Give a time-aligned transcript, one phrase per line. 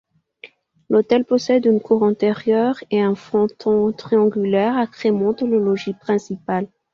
[0.89, 6.67] L'hôtel possède une cour antérieure et un fronton triangulaire agrémente le logis principal.